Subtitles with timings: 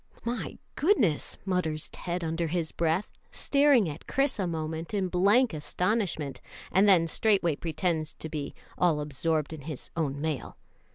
[0.23, 6.41] "My goodness!" mutters Ted under his breath, staring at Chris a moment in blank astonishment,
[6.71, 10.57] and then straightway pretends to be all absorbed in his own mail.